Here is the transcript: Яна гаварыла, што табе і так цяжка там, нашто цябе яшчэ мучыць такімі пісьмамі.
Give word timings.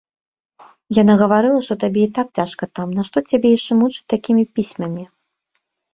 Яна 1.01 1.13
гаварыла, 1.21 1.59
што 1.67 1.73
табе 1.83 2.01
і 2.07 2.11
так 2.19 2.27
цяжка 2.39 2.63
там, 2.79 2.87
нашто 3.01 3.17
цябе 3.33 3.47
яшчэ 3.57 3.73
мучыць 3.83 4.09
такімі 4.15 4.43
пісьмамі. 4.57 5.03